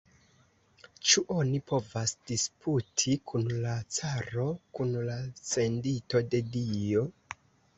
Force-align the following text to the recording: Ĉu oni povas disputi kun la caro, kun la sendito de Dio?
Ĉu 1.09 1.21
oni 1.33 1.59
povas 1.71 2.13
disputi 2.31 3.15
kun 3.33 3.45
la 3.67 3.75
caro, 3.99 4.49
kun 4.79 4.97
la 5.11 5.19
sendito 5.51 6.23
de 6.33 6.41
Dio? 6.57 7.07